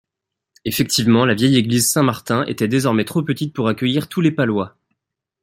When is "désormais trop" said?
2.67-3.21